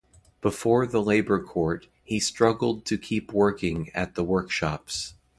[0.41, 5.13] Before the labour court, he struggled to keep working at the Workshops.